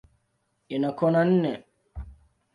[0.75, 1.51] Ina kona nne.